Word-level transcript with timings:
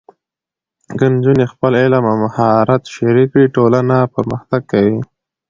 که 0.97 1.05
نجونې 1.13 1.45
خپل 1.53 1.71
علم 1.83 2.03
او 2.11 2.15
مهارت 2.23 2.83
شریک 2.95 3.27
کړي، 3.33 3.45
ټولنه 3.55 3.95
پرمختګ 4.15 4.61
کوي. 4.71 4.99